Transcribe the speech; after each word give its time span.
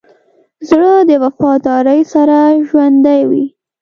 زړه 0.69 0.93
د 1.09 1.11
وفادارۍ 1.23 2.01
سره 2.13 2.37
ژوندی 2.67 3.21
وي. 3.29 3.45